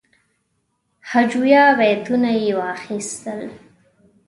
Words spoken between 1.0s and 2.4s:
هجویه بیتونه